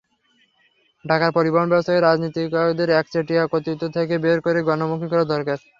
[1.05, 5.57] ঢাকার পরিবহনব্যবস্থাকে রাজনীতিকদের একচেটিয়া কর্তৃত্ব থেকে বের করে গণমুখী করা দরকার।